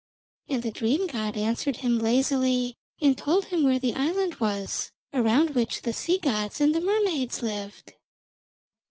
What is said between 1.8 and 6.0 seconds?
lazily, and told him where the island was around which the